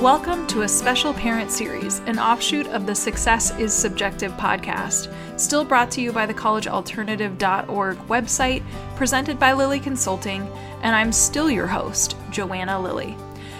[0.00, 5.62] Welcome to a special parent series, an offshoot of the Success is Subjective podcast, still
[5.62, 8.62] brought to you by the collegealternative.org website,
[8.96, 10.48] presented by Lilly Consulting,
[10.80, 13.14] and I'm still your host, Joanna Lilly.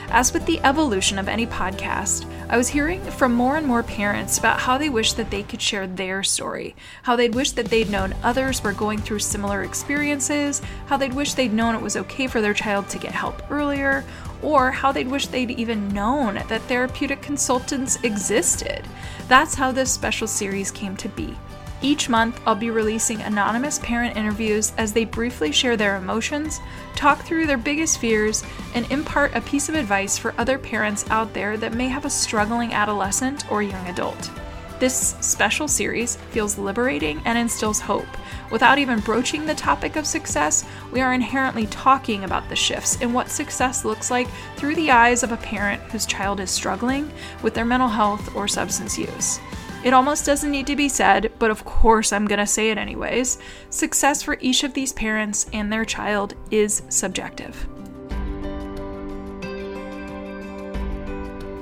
[0.08, 4.38] As with the evolution of any podcast, I was hearing from more and more parents
[4.38, 7.90] about how they wish that they could share their story, how they'd wish that they'd
[7.90, 12.26] known others were going through similar experiences, how they'd wish they'd known it was okay
[12.26, 14.04] for their child to get help earlier,
[14.42, 18.86] or how they'd wish they'd even known that therapeutic consultants existed.
[19.28, 21.36] That's how this special series came to be.
[21.82, 26.60] Each month, I'll be releasing anonymous parent interviews as they briefly share their emotions,
[26.94, 31.32] talk through their biggest fears, and impart a piece of advice for other parents out
[31.32, 34.30] there that may have a struggling adolescent or young adult.
[34.80, 38.08] This special series feels liberating and instills hope.
[38.50, 43.12] Without even broaching the topic of success, we are inherently talking about the shifts in
[43.12, 47.52] what success looks like through the eyes of a parent whose child is struggling with
[47.52, 49.38] their mental health or substance use.
[49.84, 53.38] It almost doesn't need to be said, but of course I'm to say it anyways.
[53.68, 57.68] Success for each of these parents and their child is subjective.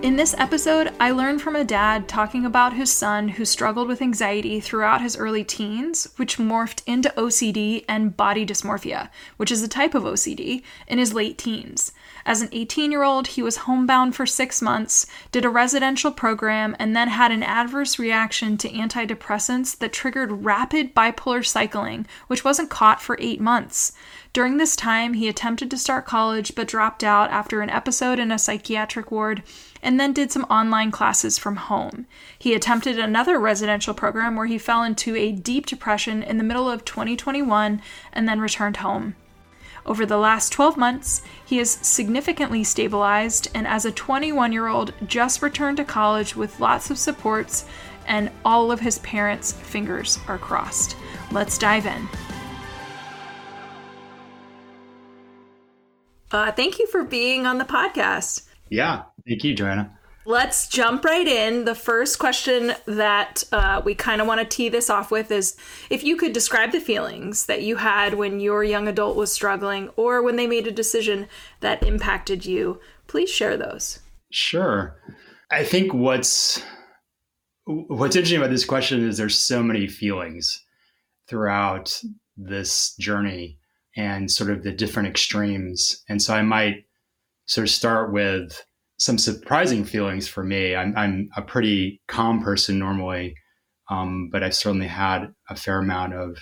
[0.01, 4.01] In this episode, I learned from a dad talking about his son who struggled with
[4.01, 9.67] anxiety throughout his early teens, which morphed into OCD and body dysmorphia, which is a
[9.67, 11.91] type of OCD, in his late teens.
[12.25, 16.77] As an 18 year old, he was homebound for six months, did a residential program,
[16.79, 22.71] and then had an adverse reaction to antidepressants that triggered rapid bipolar cycling, which wasn't
[22.71, 23.93] caught for eight months.
[24.33, 28.31] During this time, he attempted to start college but dropped out after an episode in
[28.31, 29.43] a psychiatric ward
[29.83, 32.07] and then did some online classes from home.
[32.39, 36.71] He attempted another residential program where he fell into a deep depression in the middle
[36.71, 37.81] of 2021
[38.13, 39.17] and then returned home.
[39.87, 44.93] Over the last 12 months, he has significantly stabilized and, as a 21 year old,
[45.07, 47.65] just returned to college with lots of supports,
[48.07, 50.97] and all of his parents' fingers are crossed.
[51.31, 52.09] Let's dive in.
[56.31, 58.47] Uh, thank you for being on the podcast.
[58.71, 59.99] Yeah, thank you, Joanna.
[60.29, 61.65] Let's jump right in.
[61.65, 65.57] The first question that uh, we kind of want to tee this off with is
[65.89, 69.89] if you could describe the feelings that you had when your young adult was struggling
[69.97, 71.29] or when they made a decision
[71.61, 74.01] that impacted you, please share those.
[74.31, 75.01] Sure.
[75.51, 76.63] I think what's
[77.65, 80.63] what's interesting about this question is there's so many feelings
[81.27, 82.03] throughout
[82.37, 83.59] this journey
[83.99, 86.05] and sort of the different extremes.
[86.09, 86.85] And so I might
[87.47, 88.65] sort of start with
[88.99, 90.77] some surprising feelings for me.
[90.77, 93.35] I'm, I'm a pretty calm person normally,
[93.91, 96.39] um, but I've certainly had a fair amount of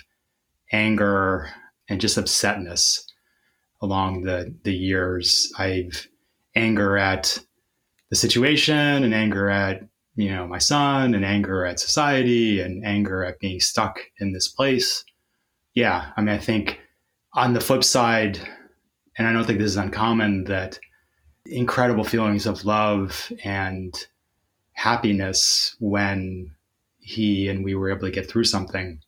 [0.71, 1.49] anger
[1.89, 3.01] and just upsetness
[3.81, 5.51] along the the years.
[5.57, 6.07] I've
[6.55, 7.39] anger at
[8.09, 9.81] the situation and anger at
[10.15, 14.47] you know my son and anger at society and anger at being stuck in this
[14.47, 15.03] place.
[15.73, 16.79] Yeah, I mean I think
[17.37, 18.39] on the flip side,
[19.15, 20.79] and I don't think this is uncommon that
[21.45, 23.93] incredible feelings of love and
[24.73, 26.51] happiness when
[26.99, 28.99] he and we were able to get through something.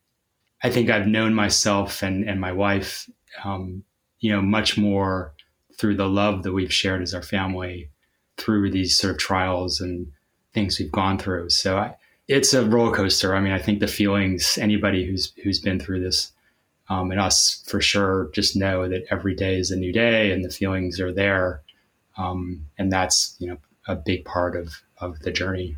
[0.63, 3.09] I think I've known myself and, and my wife,
[3.44, 3.84] um,
[4.19, 5.34] you know, much more
[5.78, 7.89] through the love that we've shared as our family
[8.38, 10.12] through these sort of trials and
[10.53, 11.50] things we've gone through.
[11.50, 11.95] So I,
[12.28, 13.35] it's a roller coaster.
[13.35, 16.31] I mean, I think the feelings, anybody who's, who's been through this,
[16.89, 20.44] um, and us for sure, just know that every day is a new day and
[20.44, 21.61] the feelings are there.
[22.17, 23.57] Um, and that's, you know,
[23.88, 25.75] a big part of, of the journey.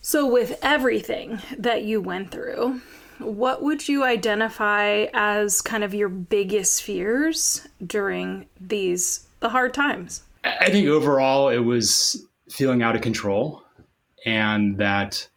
[0.00, 2.80] So, with everything that you went through,
[3.18, 10.22] what would you identify as kind of your biggest fears during these the hard times?
[10.44, 13.62] I think overall it was feeling out of control
[14.24, 15.28] and that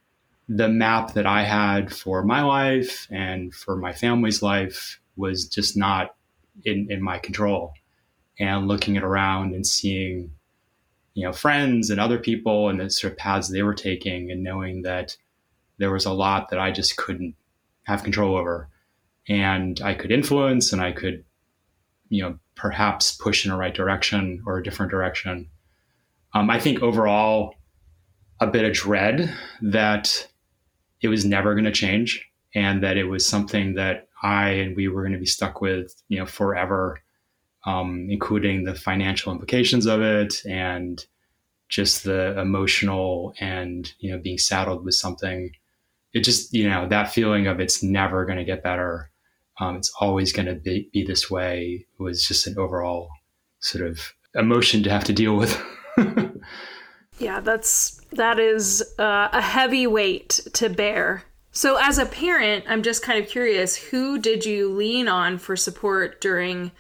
[0.48, 5.76] the map that I had for my life and for my family's life was just
[5.76, 6.16] not
[6.64, 7.74] in, in my control
[8.40, 10.32] and looking it around and seeing,
[11.14, 14.44] you know, friends and other people and the sort of paths they were taking and
[14.44, 15.18] knowing that
[15.78, 17.36] there was a lot that I just couldn't
[17.84, 18.70] have control over.
[19.28, 21.24] And I could influence and I could,
[22.10, 25.50] you know, perhaps push in a right direction or a different direction.
[26.34, 27.56] Um, I think overall,
[28.40, 30.28] a bit of dread that
[31.02, 34.88] it was never going to change and that it was something that I and we
[34.88, 37.02] were going to be stuck with, you know, forever
[37.66, 41.04] um, including the financial implications of it and
[41.68, 45.52] just the emotional and you know being saddled with something.
[46.14, 49.10] It just you know that feeling of it's never going to get better
[49.60, 53.10] um, it's always going to be, be this way was just an overall
[53.60, 55.62] sort of emotion to have to deal with
[57.18, 61.24] Yeah, that's that is uh, a heavy weight to bear.
[61.52, 65.56] So, as a parent, I'm just kind of curious: who did you lean on for
[65.56, 66.72] support during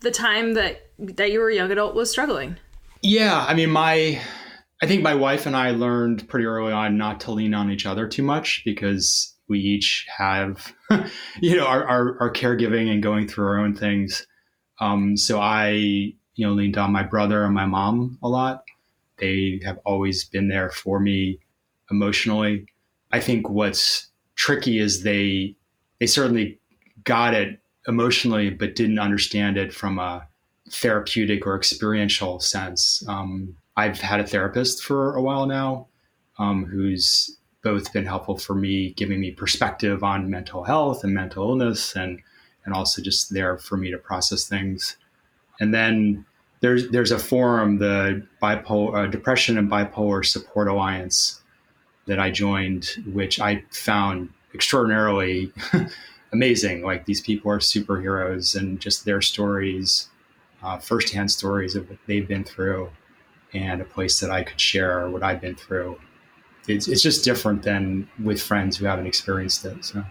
[0.00, 2.56] the time that that your young adult was struggling?
[3.02, 4.20] Yeah, I mean, my
[4.82, 7.86] I think my wife and I learned pretty early on not to lean on each
[7.86, 10.74] other too much because we each have,
[11.40, 14.26] you know, our, our, our, caregiving and going through our own things.
[14.80, 18.64] Um, so I, you know, leaned on my brother and my mom a lot.
[19.22, 21.38] They have always been there for me
[21.92, 22.66] emotionally.
[23.12, 25.54] I think what's tricky is they
[26.00, 26.58] they certainly
[27.04, 30.26] got it emotionally, but didn't understand it from a
[30.70, 33.04] therapeutic or experiential sense.
[33.06, 35.86] Um, I've had a therapist for a while now
[36.38, 41.48] um, who's both been helpful for me, giving me perspective on mental health and mental
[41.48, 42.20] illness, and
[42.64, 44.96] and also just there for me to process things.
[45.60, 46.26] And then
[46.62, 51.42] there's there's a forum, the bipolar uh, depression and bipolar support alliance,
[52.06, 55.52] that I joined, which I found extraordinarily
[56.32, 56.82] amazing.
[56.82, 60.08] Like these people are superheroes, and just their stories,
[60.62, 62.90] uh, firsthand stories of what they've been through,
[63.52, 65.98] and a place that I could share what I've been through.
[66.68, 69.84] It's, it's just different than with friends who haven't experienced it.
[69.84, 70.04] So.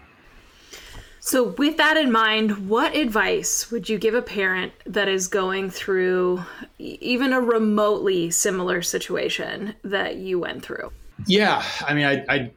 [1.24, 5.70] So, with that in mind, what advice would you give a parent that is going
[5.70, 6.42] through
[6.80, 10.90] even a remotely similar situation that you went through?
[11.28, 12.50] Yeah, I mean, I, I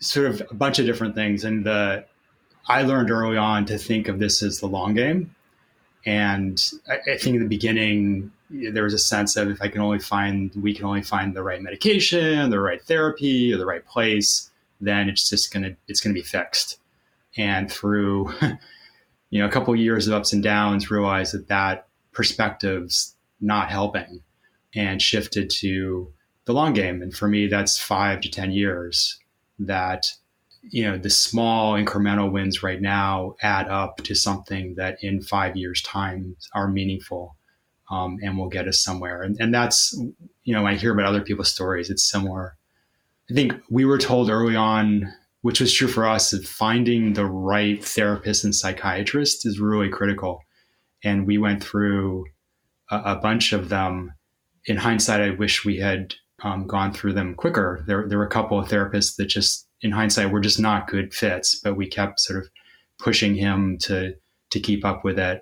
[0.00, 2.04] sort of a bunch of different things, and the
[2.68, 5.34] I learned early on to think of this as the long game,
[6.04, 9.80] and I, I think in the beginning there was a sense of if I can
[9.80, 13.86] only find we can only find the right medication, the right therapy, or the right
[13.86, 16.76] place, then it's just gonna it's gonna be fixed
[17.36, 18.32] and through
[19.30, 23.70] you know a couple of years of ups and downs realized that that perspective's not
[23.70, 24.22] helping
[24.74, 26.12] and shifted to
[26.44, 27.02] the long game.
[27.02, 29.18] And for me that's five to ten years
[29.58, 30.12] that
[30.62, 35.56] you know the small incremental wins right now add up to something that in five
[35.56, 37.36] years time are meaningful
[37.90, 39.22] um, and will get us somewhere.
[39.22, 39.98] And, and that's
[40.44, 42.56] you know when i hear about other people's stories it's similar.
[43.30, 45.12] I think we were told early on
[45.42, 50.42] which was true for us, finding the right therapist and psychiatrist is really critical.
[51.02, 52.26] And we went through
[52.90, 54.12] a, a bunch of them.
[54.66, 57.82] In hindsight, I wish we had um, gone through them quicker.
[57.86, 61.14] There, there were a couple of therapists that just, in hindsight, were just not good
[61.14, 62.50] fits, but we kept sort of
[62.98, 64.14] pushing him to
[64.50, 65.40] to keep up with it.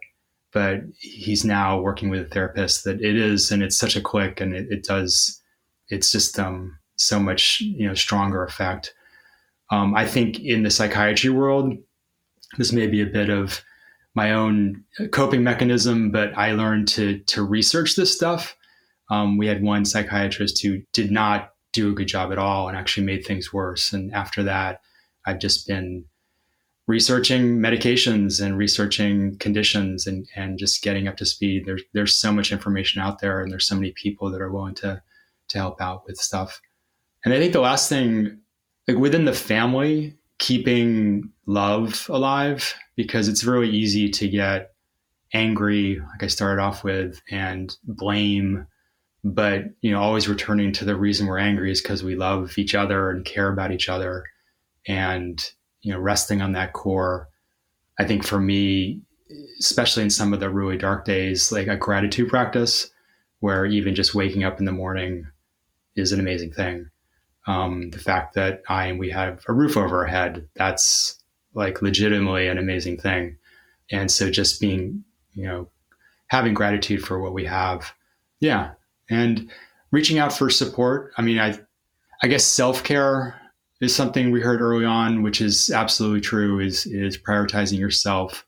[0.52, 4.40] But he's now working with a therapist that it is, and it's such a click,
[4.40, 5.42] and it, it does.
[5.88, 8.94] It's just um, so much you know stronger effect.
[9.70, 11.76] Um, I think in the psychiatry world,
[12.56, 13.62] this may be a bit of
[14.14, 18.56] my own coping mechanism, but I learned to to research this stuff.
[19.10, 22.76] Um, we had one psychiatrist who did not do a good job at all and
[22.76, 23.92] actually made things worse.
[23.92, 24.80] And after that,
[25.26, 26.04] I've just been
[26.86, 31.64] researching medications and researching conditions and, and just getting up to speed.
[31.66, 34.74] There's there's so much information out there and there's so many people that are willing
[34.76, 35.02] to
[35.48, 36.60] to help out with stuff.
[37.24, 38.40] And I think the last thing
[38.88, 44.72] like within the family, keeping love alive because it's really easy to get
[45.34, 48.66] angry, like I started off with, and blame.
[49.22, 52.74] But you know, always returning to the reason we're angry is because we love each
[52.74, 54.24] other and care about each other,
[54.86, 55.44] and
[55.82, 57.28] you know, resting on that core.
[57.98, 59.02] I think for me,
[59.60, 62.90] especially in some of the really dark days, like a gratitude practice,
[63.40, 65.26] where even just waking up in the morning
[65.94, 66.88] is an amazing thing
[67.48, 71.18] um, the fact that I and we have a roof over our head, that's
[71.54, 73.38] like legitimately an amazing thing.
[73.90, 75.02] And so just being,
[75.32, 75.70] you know,
[76.26, 77.90] having gratitude for what we have.
[78.38, 78.72] Yeah.
[79.08, 79.50] And
[79.90, 81.12] reaching out for support.
[81.16, 81.58] I mean, I,
[82.22, 83.40] I guess self-care
[83.80, 88.44] is something we heard early on, which is absolutely true is, is prioritizing yourself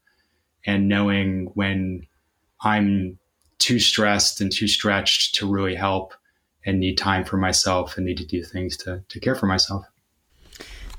[0.67, 2.07] and knowing when
[2.63, 3.19] I'm
[3.59, 6.13] too stressed and too stretched to really help
[6.65, 9.87] and need time for myself and need to do things to, to care for myself.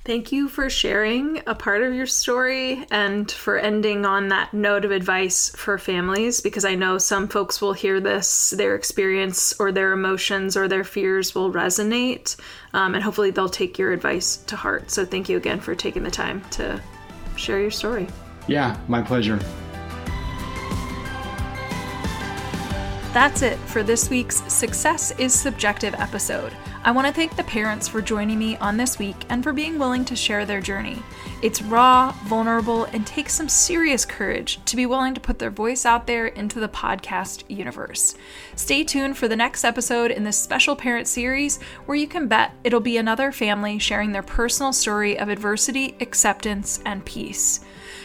[0.03, 4.84] Thank you for sharing a part of your story and for ending on that note
[4.84, 9.72] of advice for families because I know some folks will hear this, their experience or
[9.72, 12.36] their emotions or their fears will resonate,
[12.74, 14.89] um, and hopefully they'll take your advice to heart.
[14.89, 16.82] So, thank you again for taking the time to
[17.36, 18.08] share your story.
[18.48, 19.39] Yeah, my pleasure.
[23.13, 26.53] That's it for this week's Success is Subjective episode.
[26.86, 29.77] I want to thank the parents for joining me on this week and for being
[29.77, 31.03] willing to share their journey.
[31.41, 35.86] It's raw, vulnerable, and takes some serious courage to be willing to put their voice
[35.86, 38.15] out there into the podcast universe.
[38.56, 42.53] Stay tuned for the next episode in this special parent series where you can bet
[42.63, 47.60] it'll be another family sharing their personal story of adversity, acceptance, and peace.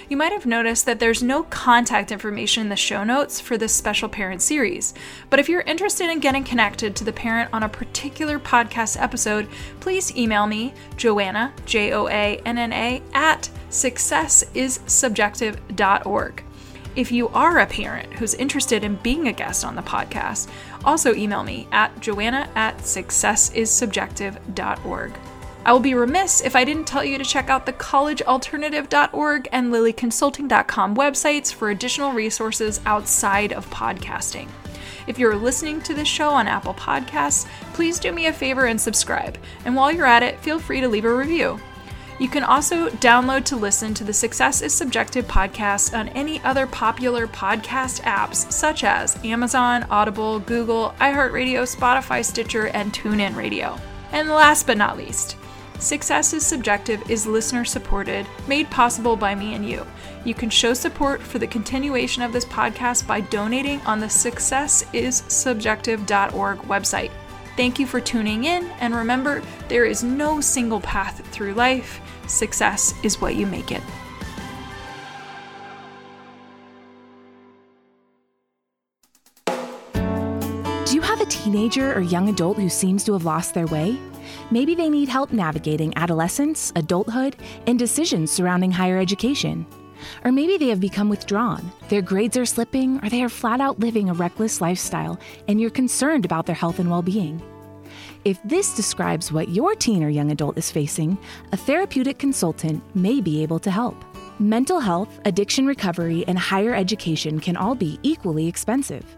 [0.08, 3.74] You might have noticed that there's no contact information in the show notes for this
[3.74, 4.94] special parent series.
[5.30, 9.48] But if you're interested in getting connected to the parent on a particular podcast episode,
[9.80, 16.42] please email me, Joanna, J O A N N A, at successissubjective.org.
[16.96, 20.48] If you are a parent who's interested in being a guest on the podcast,
[20.82, 25.12] also email me at joanna at successissubjective.org.
[25.66, 29.72] I will be remiss if I didn't tell you to check out the collegealternative.org and
[29.72, 34.48] lillyconsulting.com websites for additional resources outside of podcasting.
[35.08, 38.80] If you're listening to this show on Apple Podcasts, please do me a favor and
[38.80, 39.38] subscribe.
[39.64, 41.58] And while you're at it, feel free to leave a review.
[42.20, 46.68] You can also download to listen to the Success is Subjective podcast on any other
[46.68, 53.76] popular podcast apps such as Amazon, Audible, Google, iHeartRadio, Spotify, Stitcher, and TuneIn Radio.
[54.12, 55.36] And last but not least,
[55.78, 59.86] Success is Subjective is listener supported, made possible by me and you.
[60.24, 66.58] You can show support for the continuation of this podcast by donating on the successissubjective.org
[66.58, 67.10] website.
[67.56, 72.00] Thank you for tuning in, and remember, there is no single path through life.
[72.26, 73.82] Success is what you make it.
[80.86, 83.98] Do you have a teenager or young adult who seems to have lost their way?
[84.50, 89.66] Maybe they need help navigating adolescence, adulthood, and decisions surrounding higher education.
[90.24, 93.80] Or maybe they have become withdrawn, their grades are slipping, or they are flat out
[93.80, 95.18] living a reckless lifestyle,
[95.48, 97.42] and you're concerned about their health and well being.
[98.24, 101.16] If this describes what your teen or young adult is facing,
[101.52, 104.04] a therapeutic consultant may be able to help.
[104.38, 109.16] Mental health, addiction recovery, and higher education can all be equally expensive.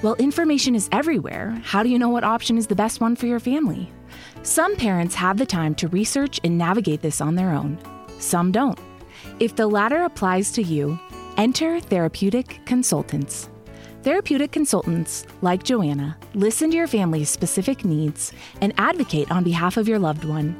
[0.00, 3.26] While information is everywhere, how do you know what option is the best one for
[3.26, 3.90] your family?
[4.44, 7.76] Some parents have the time to research and navigate this on their own.
[8.20, 8.78] Some don't.
[9.40, 11.00] If the latter applies to you,
[11.36, 13.50] enter therapeutic consultants.
[14.04, 19.88] Therapeutic consultants, like Joanna, listen to your family's specific needs and advocate on behalf of
[19.88, 20.56] your loved one.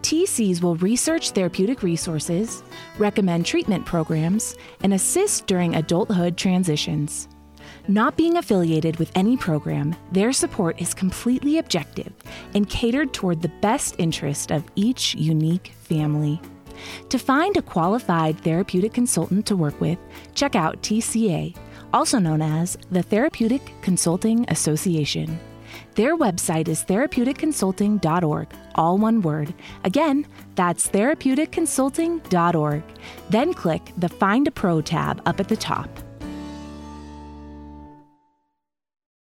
[0.00, 2.62] TCs will research therapeutic resources,
[2.96, 7.28] recommend treatment programs, and assist during adulthood transitions.
[7.88, 12.12] Not being affiliated with any program, their support is completely objective
[12.54, 16.40] and catered toward the best interest of each unique family.
[17.08, 19.98] To find a qualified therapeutic consultant to work with,
[20.34, 21.56] check out TCA,
[21.92, 25.38] also known as the Therapeutic Consulting Association.
[25.94, 29.52] Their website is therapeuticconsulting.org, all one word.
[29.84, 32.82] Again, that's therapeuticconsulting.org.
[33.28, 35.88] Then click the Find a Pro tab up at the top.